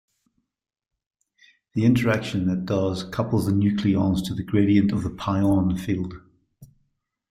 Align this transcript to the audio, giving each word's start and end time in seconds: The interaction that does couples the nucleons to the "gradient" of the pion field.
The 1.75 1.85
interaction 1.85 2.47
that 2.47 2.65
does 2.65 3.03
couples 3.03 3.45
the 3.45 3.51
nucleons 3.51 4.25
to 4.25 4.33
the 4.33 4.41
"gradient" 4.41 4.91
of 4.91 5.03
the 5.03 5.11
pion 5.11 5.77
field. 5.77 6.15